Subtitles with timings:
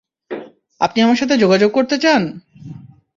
[0.81, 2.21] আপনি আমার সাথে যোগাযোগ করতে চান?